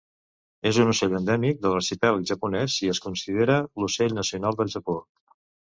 És 0.69 0.77
un 0.83 0.87
ocell 0.93 1.13
endèmic 1.19 1.59
de 1.65 1.73
l'arxipèlag 1.73 2.25
japonès 2.31 2.79
i 2.87 2.91
es 2.95 3.03
considera 3.05 3.61
l'ocell 3.69 4.19
nacional 4.23 4.61
del 4.63 4.77
Japó. 4.79 5.01